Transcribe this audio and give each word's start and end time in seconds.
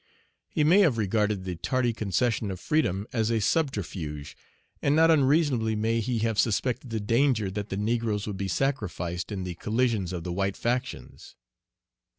He 0.49 0.63
may 0.63 0.79
have 0.79 0.97
regarded 0.97 1.43
the 1.43 1.57
tardy 1.57 1.93
concession 1.93 2.49
of 2.49 2.59
freedom 2.59 3.05
as 3.13 3.29
a 3.29 3.39
subterfuge, 3.39 4.35
and 4.81 4.95
not 4.95 5.11
unreasonably 5.11 5.75
may 5.75 5.99
he 5.99 6.17
have 6.25 6.39
suspected 6.39 6.89
the 6.89 6.99
danger 6.99 7.51
that 7.51 7.69
the 7.69 7.77
negroes 7.77 8.25
would 8.25 8.37
be 8.37 8.47
sacrificed 8.47 9.31
in 9.31 9.43
the 9.43 9.53
collisions 9.53 10.11
of 10.11 10.23
the 10.23 10.33
white 10.33 10.57
factions. 10.57 11.35